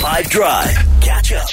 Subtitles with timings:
[0.00, 0.74] Five Drive.
[1.02, 1.46] Catch up.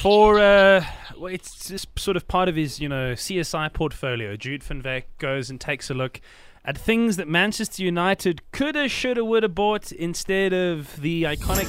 [0.00, 0.84] For uh,
[1.16, 4.34] well, it's just sort of part of his, you know, CSI portfolio.
[4.34, 6.20] Jude Van Veck goes and takes a look
[6.64, 11.68] at things that Manchester United coulda, shoulda, woulda bought instead of the iconic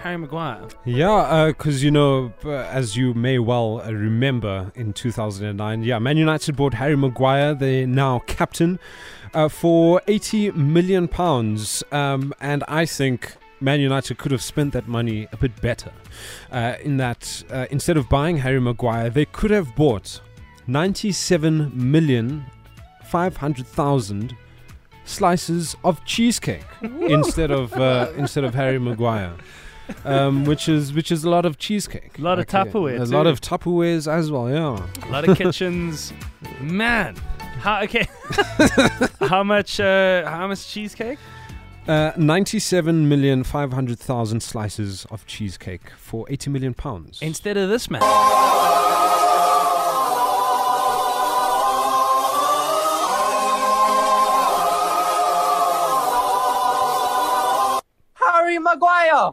[0.00, 0.68] Harry Maguire.
[0.84, 6.18] Yeah, because you know, uh, as you may well uh, remember, in 2009, yeah, Man
[6.18, 8.78] United bought Harry Maguire, the now captain,
[9.32, 13.36] uh, for 80 million pounds, um, and I think.
[13.60, 15.92] Man United could have spent that money a bit better.
[16.52, 20.20] Uh, in that, uh, instead of buying Harry Maguire, they could have bought
[20.66, 22.44] 97 million
[23.06, 24.36] 500,000
[25.04, 26.64] slices of cheesecake
[27.02, 29.32] instead of uh, instead of Harry Maguire.
[30.04, 32.18] Um, which is which is a lot of cheesecake.
[32.18, 33.12] A lot of Tupperware A too.
[33.12, 34.84] lot of Tupperwares as well, yeah.
[35.08, 36.12] A lot of kitchens.
[36.60, 37.14] Man,
[37.60, 38.08] how okay?
[39.20, 39.78] how much?
[39.78, 41.20] Uh, how much cheesecake?
[41.88, 47.20] Uh, 97 million 500,000 slices of cheesecake for 80 million pounds.
[47.22, 48.02] Instead of this man.
[58.14, 59.32] Harry Maguire.